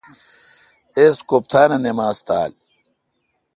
[1.01, 2.51] اس کوفتانہ نماز تھال۔